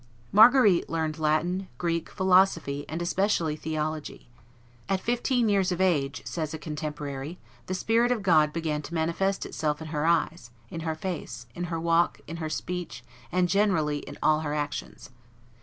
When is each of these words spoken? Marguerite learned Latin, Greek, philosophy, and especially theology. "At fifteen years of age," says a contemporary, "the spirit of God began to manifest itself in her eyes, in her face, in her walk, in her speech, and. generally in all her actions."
Marguerite 0.31 0.89
learned 0.89 1.19
Latin, 1.19 1.67
Greek, 1.77 2.09
philosophy, 2.09 2.85
and 2.89 3.03
especially 3.03 3.55
theology. 3.55 4.29
"At 4.89 4.99
fifteen 4.99 5.47
years 5.47 5.71
of 5.71 5.79
age," 5.79 6.23
says 6.25 6.55
a 6.55 6.57
contemporary, 6.57 7.37
"the 7.67 7.75
spirit 7.75 8.11
of 8.11 8.23
God 8.23 8.51
began 8.51 8.81
to 8.81 8.95
manifest 8.95 9.45
itself 9.45 9.79
in 9.79 9.89
her 9.89 10.07
eyes, 10.07 10.49
in 10.71 10.79
her 10.79 10.95
face, 10.95 11.45
in 11.53 11.65
her 11.65 11.79
walk, 11.79 12.19
in 12.25 12.37
her 12.37 12.49
speech, 12.49 13.03
and. 13.31 13.47
generally 13.47 13.99
in 13.99 14.17
all 14.23 14.39
her 14.39 14.55
actions." 14.55 15.11